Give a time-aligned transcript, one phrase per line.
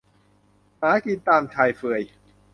[0.79, 2.01] หากินตามชายเฟือย